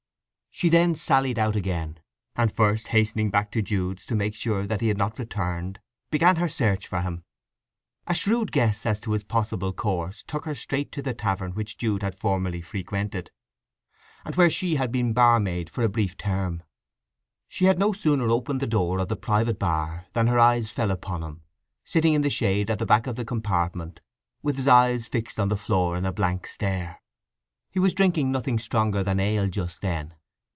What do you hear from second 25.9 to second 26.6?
in a blank